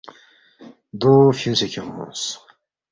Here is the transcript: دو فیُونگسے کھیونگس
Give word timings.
دو 1.01 1.13
فیُونگسے 1.37 1.67
کھیونگس 1.71 2.21